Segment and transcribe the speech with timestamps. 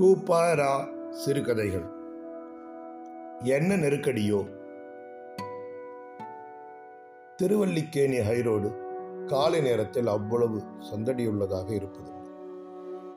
[0.00, 1.84] கூப்பாரா சிறுகதைகள்.
[3.38, 4.48] என்ன நெருக்கடியோ?
[7.36, 8.74] திருவல்லிக்கேணி ஹைரோடு
[9.24, 12.10] காலை நேரத்தில் அவ்வளவு சந்தடியுள்ளதாக இருப்பது.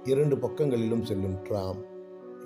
[0.04, 1.78] இரண்டு பக்கங்களிலும் செல்லும் டிராம்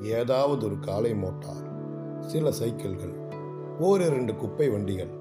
[0.01, 1.71] ஏதாவது ஒரு காலை மோட்டார்
[2.19, 3.13] சில சைக்கிள்கள்
[3.79, 5.11] ஓரிரண்டு குப்பை வண்டிகள்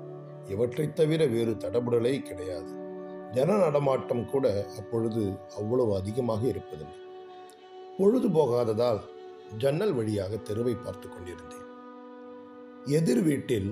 [0.45, 2.73] இவற்றைத் தவிர வேறு தடபுடலே கிடையாது.
[3.31, 7.09] ஜன நடமாட்டம் கூட அப்பொழுது அவ்வளவு அதிகமாக இருப்பதில்லை.
[8.01, 9.01] பொழுது போகாததால்
[9.63, 11.67] ஜன்னல் வழியாக தெருவை பார்த்து கொண்டிருந்தேன்.
[12.99, 13.71] எதிர் வீட்டில்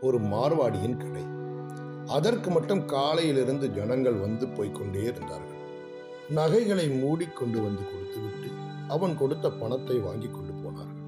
[0.00, 1.24] ஒரு மார்வாடியின் கடை.
[2.16, 5.62] அதற்கு மட்டும் காலையிலிருந்து ஜனங்கள் வந்து போய்கொண்டே இருந்தார்கள்.
[6.38, 8.48] நகைகளை மூடிக்கொண்டு வந்து கொடுத்துவிட்டு
[8.88, 11.04] அவன் கொடுத்த பணத்தை வாங்கி கொண்டு போனார்கள்.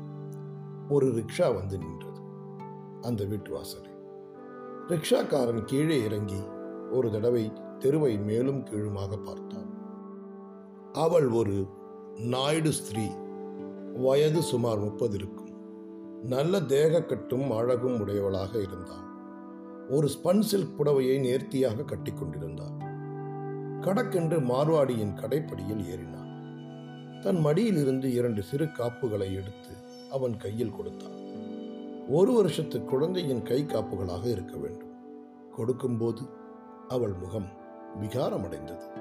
[0.95, 2.21] ஒரு ரிக்ஷா வந்து நின்றது.
[3.09, 3.99] அந்த வீட்டு வாசலில்
[4.93, 6.41] ரிக்ஷாக்காரன் கீழே இறங்கி
[6.91, 7.45] ஒரு தடவை
[7.79, 9.69] தெருவை மேலும் கீழுமாக பார்த்தான்.
[11.05, 11.57] அவள் ஒரு
[12.19, 13.07] நாயுடு ஸ்திரீ
[13.97, 15.51] வயது சுமார் முப்பது இருக்கும்.
[16.23, 19.09] நல்ல தேகக்கட்டும் அழகும் உடையவளாக இருந்தாள்.
[19.91, 22.89] ஒரு ஸ்பன் சில்க் புடவையை நேர்த்தியாக கட்டிக்கொண்டிருந்தாள்
[23.81, 29.75] கடக்கென்று மார்வாடியின் கடைப்படியில் ஏறினான் தன் மடியிலிருந்து இரண்டு சிறு காப்புகளை எடுத்து
[30.11, 31.19] அவன் கையில் கொடுத்தான்
[32.09, 34.89] ஒரு வருஷத்து குழந்தையின் கை காப்புகளாக இருக்க வேண்டும்.
[35.57, 36.23] கொடுக்கும்போது
[36.89, 37.49] அவள் முகம்
[38.01, 39.00] விகாரமடைந்தது.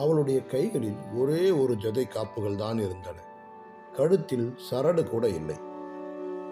[0.00, 3.22] அவளுடைய கைகளில் ஒரே ஒரு ஜதை காப்புகள் தான் இருந்தன.
[3.92, 5.56] கழுத்தில் சரடு கூட இல்லை.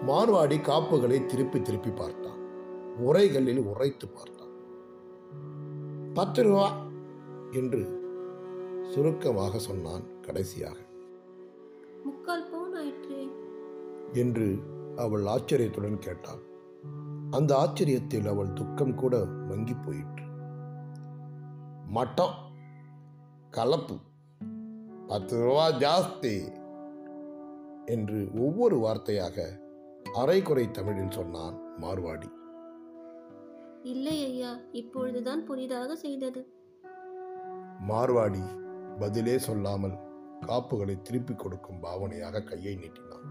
[0.07, 2.39] மார்வாடி காப்புகளை திருப்பி திருப்பி பார்த்தான்.
[3.07, 4.53] உரைகளில் உரைத்து பார்த்தான்.
[6.15, 6.87] பத்து ரூபா
[7.51, 7.81] என்று
[8.91, 10.77] சுருக்கமாக சொன்னான் கடைசியாக.
[12.05, 13.19] முக்கால் பவுன் ஆயிற்று.
[14.13, 14.59] என்று
[14.97, 16.43] அவள் ஆச்சரியத்துடன் கேட்டாள்.
[17.31, 20.25] அந்த ஆச்சரியத்தில் அவள் துக்கம் கூட மங்கி போயிற்று.
[21.87, 22.47] மட்டம்!
[23.51, 23.97] கலப்பு.
[25.07, 26.53] பத்து ரூபா ஜாஸ்தி
[27.85, 29.47] என்று ஒவ்வொரு வார்த்தையாக
[30.15, 32.29] அரைகுறை தமிழில் சொன்னான் மார்வாடி.
[33.83, 36.53] இல்லை ஐயா இப்பொழுதுதான் புதிதாக செய்தது.
[37.89, 38.43] மார்வாடி
[38.99, 39.97] பதிலே சொல்லாமல்
[40.47, 43.27] காப்புகளை திருப்பிக் கொடுக்கும் பாவனையாக கையை நீட்டினான்.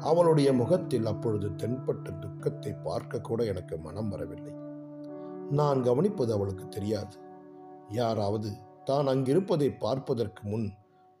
[0.00, 4.52] அவளுடைய முகத்தில் அப்பொழுது தென்பட்ட துக்கத்தை பார்க்க கூட எனக்கு மனம் வரவில்லை.
[5.50, 7.16] நான் கவனிப்பது அவளுக்கு தெரியாது.
[7.88, 8.50] யாராவது
[8.86, 10.66] தான் அங்கிருப்பதை பார்ப்பதற்கு முன்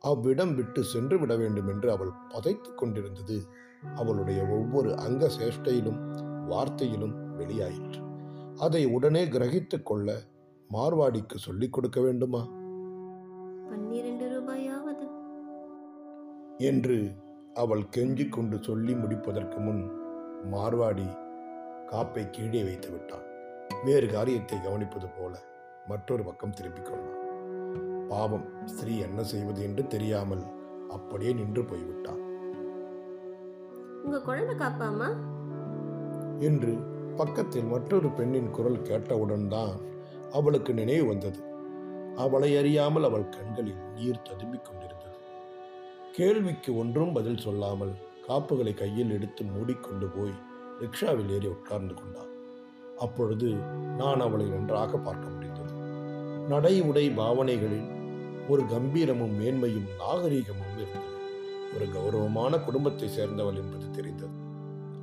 [0.00, 3.36] அவ்விடம் விட்டு சென்று விட வேண்டும் என்று அவள் பதைத்துக் கொண்டிருந்தது.
[3.94, 6.00] அவளுடைய ஒவ்வொரு அங்க சேஷ்டையிலும்
[6.50, 8.00] வார்த்தையிலும் வெளியாயிற்று.
[8.56, 10.14] அதை உடனே கிரகித்துக் கொள்ள
[10.70, 12.42] மார்வாடிக்கு சொல்லிக் கொடுக்க வேண்டுமா?
[16.58, 16.98] என்று
[17.54, 19.82] அவள் கெஞ்சிக் கொண்டு சொல்லி முடிப்பதற்கு முன்
[20.52, 21.08] மார்வாடி
[21.86, 23.26] காப்பை கீழே வைத்து விட்டான்
[23.84, 25.34] வேறு காரியத்தை கவனிப்பது போல
[25.86, 27.25] மற்றொரு பக்கம் திருப்பிக் கொண்டான்.
[28.08, 30.44] பாவம் ஸ்திரீ என்ன செய்வது என்று தெரியாமல்
[30.88, 32.22] அப்படியே நின்று போய்விட்டான்.
[34.04, 35.08] உங்க குழந்தை காப்பாமா?
[36.38, 36.76] என்று
[37.16, 39.80] பக்கத்தில் மற்றொரு பெண்ணின் குரல் கேட்டவுடன் தான்
[40.32, 41.40] அவளுக்கு நினைவு வந்தது.
[42.16, 45.18] அவளை அறியாமல் அவள் கண்களில் நீர் ததும்பிக் கொண்டிருந்தது.
[46.12, 47.94] கேள்விக்கு ஒன்றும் பதில் சொல்லாமல்
[48.28, 50.34] காப்புகளை கையில் எடுத்து மூடிக்கொண்டு போய்
[50.80, 52.32] ரிக்ஷாவில் ஏறி உட்கார்ந்து கொண்டாள்
[52.96, 53.54] அப்பொழுது
[53.96, 55.72] நான் அவளை நன்றாக பார்க்க முடிந்தது.
[56.48, 57.88] நடை உடை பாவனைகளில்
[58.48, 61.14] ஒரு கம்பீரமும் மேன்மையும் நாகரீகமும் இருந்தது
[61.74, 64.32] ஒரு கௌரவமான குடும்பத்தை சேர்ந்தவள் என்பது தெரிந்தது.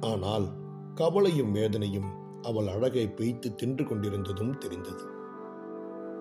[0.02, 0.48] ஆனால்
[0.96, 5.04] கவலையும் வேதனையும் அவள் அழகை பெய்த்து தின்று கொண்டிருந்ததும் தெரிந்தது.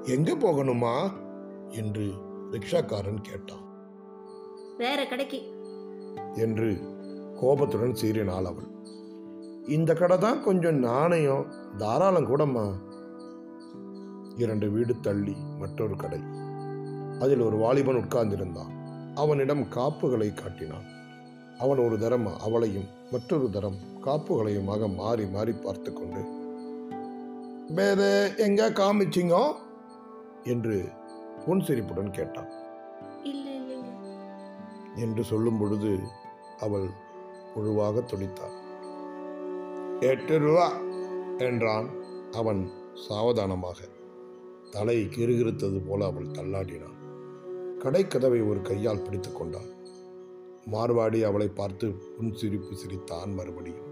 [0.02, 1.12] எங்க போகணுமா?
[1.68, 2.12] என்று
[2.50, 3.62] ரிக்ஷாக்காரன் கேட்டான்.
[4.78, 5.52] வேற கடைக்கு.
[6.34, 6.78] என்று
[7.40, 8.70] கோபத்துடன் சீறினாள் அவள்.
[9.66, 11.46] இந்த கடை தான் கொஞ்சம் நாணயம்.
[11.76, 12.72] தாராளம் கூடம்மா.
[14.36, 16.18] இரண்டு வீடு தள்ளி மற்றொரு கடை.
[17.20, 18.70] அதில் ஒரு வாலிபன் உட்கார்ந்திருந்தான்.
[19.14, 20.90] அவனிடம் காப்புகளை காட்டினான்.
[21.58, 26.40] அவன் ஒரு தரம் அவளையும் மற்றொரு தரம் காப்புகளையுமாக மாறி மாறி பார்த்து கொண்டு
[27.68, 29.54] வேற எங்க காமிச்சிங்க?
[30.44, 30.88] என்று
[31.46, 32.50] புன்சிரிப்புடன் கேட்டான்.
[34.96, 35.98] என்று சொல்லும் பொழுது
[36.60, 36.88] அவள்
[37.54, 38.56] புழுவாக துடித்தாள்.
[40.00, 40.72] எட்டு ரூபா
[41.38, 41.90] என்றான்
[42.32, 43.76] அவன் சாவதானமாக.
[44.70, 47.01] தலை கிறுகிறுத்தது போல அவள் தள்ளாடினான்.
[47.84, 49.80] கடைக்கதவை ஒரு கையால் பிடித்துக் கொண்டாள்
[50.72, 53.90] மார்வாடி அவளை பார்த்து புன்சிரிப்பு சிரித்தான் மறுபடியும்.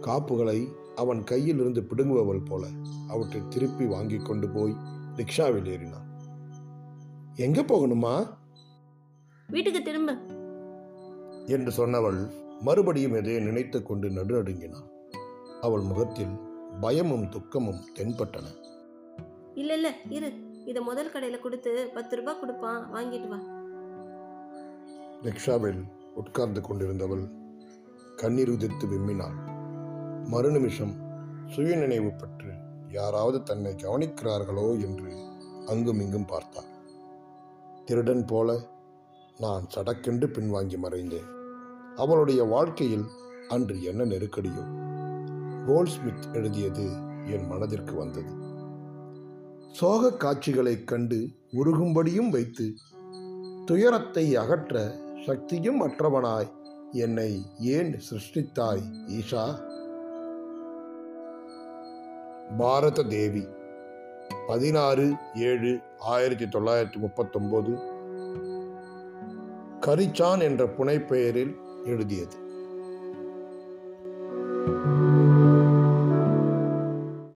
[0.00, 2.66] காப்புகளை அவன் கையில் இருந்து பிடுங்குபவள் போல
[3.08, 4.76] அவற்றை திருப்பி வாங்கி கொண்டு போய்
[5.16, 6.20] ரிக்ஷாவில் ஏறினான்.
[7.34, 8.36] எங்க போகணுமா?
[9.48, 10.12] வீட்டுக்கு திரும்ப.
[11.46, 12.30] என்று சொன்னவள்
[12.60, 14.88] மறுபடியும் எதையோ நினைத்துக் கொண்டு நடுநடுங்கினாள்.
[15.60, 16.38] அவள் முகத்தில்
[16.80, 18.44] பயமும் துக்கமும் தென்பட்டன.
[19.54, 20.54] இல்ல இல்ல இரு.
[20.66, 23.38] இதை முதல் கடையில் கொடுத்து பத்து ரூபாய் கொடுப்பான் வாங்கிட்டு வா.
[25.22, 25.82] ரிக்ஷாவில்
[26.14, 27.24] உட்கார்ந்து கொண்டிருந்தவள்
[28.16, 29.36] கண்ணீர் உதிர்த்து விம்மினாள்.
[30.30, 30.94] மறுநிமிஷம்
[31.46, 32.52] சுயநினைவு பற்று
[32.88, 35.12] யாராவது தன்னை கவனிக்கிறார்களோ என்று
[35.66, 36.72] அங்குமிங்கும் பார்த்தாள்.
[37.84, 38.58] திருடன் போல
[39.38, 41.30] நான் சடக்கென்று பின்வாங்கி மறைந்தேன்.
[41.96, 43.06] அவளுடைய வாழ்க்கையில்
[43.48, 44.64] அன்று என்ன நெருக்கடியோ.
[45.66, 46.90] கோல்ட்ஸ்மித் எழுதியது
[47.26, 48.54] என் மனதிற்கு வந்தது.
[49.78, 52.74] சோக காட்சிகளைக் கண்டு உருகும்படியும் வைத்து
[53.64, 54.94] துயரத்தை அகற்ற
[55.26, 56.50] சக்தியும் அற்றவனாய்
[56.92, 59.58] என்னை ஏன் சிருஷ்டித்தாய் ஈஷா?
[62.58, 63.46] பாரத தேவி
[64.46, 67.80] பதினாறு ஏழு ஆயிரத்தி தொள்ளாயிரத்தி முப்பத்தொம்போது
[69.80, 72.45] கரிச்சான் என்ற புனைப்பெயரில் எழுதியது.